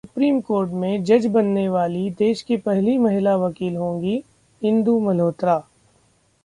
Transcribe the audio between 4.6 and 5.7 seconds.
Indu Malhotra